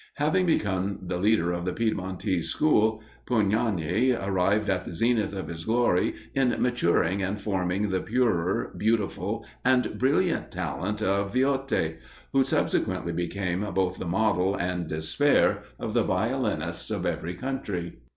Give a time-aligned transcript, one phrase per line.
[0.15, 5.63] Having become the leader of the Piedmontese school, Pugnani arrived at the zenith of his
[5.65, 11.97] glory in maturing and forming the purer, beautiful, and brilliant talent of Viotti,
[12.33, 17.97] who subsequently became both the model and despair of the violinists of every country.